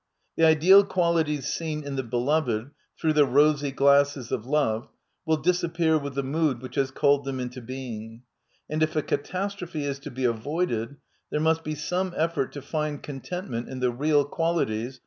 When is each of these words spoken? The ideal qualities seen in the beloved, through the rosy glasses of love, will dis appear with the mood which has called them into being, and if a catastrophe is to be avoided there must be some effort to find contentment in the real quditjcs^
The 0.35 0.45
ideal 0.45 0.83
qualities 0.83 1.45
seen 1.47 1.83
in 1.83 1.95
the 1.95 2.01
beloved, 2.01 2.71
through 2.99 3.13
the 3.13 3.27
rosy 3.27 3.69
glasses 3.69 4.31
of 4.31 4.47
love, 4.47 4.89
will 5.27 5.37
dis 5.37 5.63
appear 5.63 5.95
with 5.99 6.15
the 6.15 6.23
mood 6.23 6.59
which 6.59 6.73
has 6.73 6.89
called 6.89 7.23
them 7.23 7.39
into 7.39 7.61
being, 7.61 8.23
and 8.67 8.81
if 8.81 8.95
a 8.95 9.03
catastrophe 9.03 9.85
is 9.85 9.99
to 9.99 10.09
be 10.09 10.23
avoided 10.25 10.95
there 11.29 11.39
must 11.39 11.63
be 11.63 11.75
some 11.75 12.15
effort 12.17 12.51
to 12.53 12.63
find 12.63 13.03
contentment 13.03 13.69
in 13.69 13.79
the 13.79 13.91
real 13.91 14.25
quditjcs^ 14.27 14.97